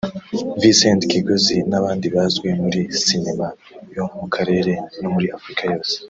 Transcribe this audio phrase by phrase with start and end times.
[0.61, 3.47] Vincent Kigozi n’abandi bazwi muri Sinema
[3.95, 5.95] yo mu karere no muri Afurika yose